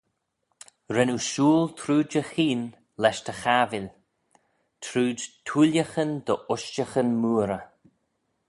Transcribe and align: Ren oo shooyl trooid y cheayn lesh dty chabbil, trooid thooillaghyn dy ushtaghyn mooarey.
Ren 0.95 1.13
oo 1.15 1.21
shooyl 1.31 1.65
trooid 1.79 2.11
y 2.21 2.23
cheayn 2.31 2.63
lesh 3.01 3.21
dty 3.25 3.33
chabbil, 3.41 3.85
trooid 4.85 5.19
thooillaghyn 5.45 6.11
dy 6.25 6.33
ushtaghyn 6.53 7.09
mooarey. 7.21 7.63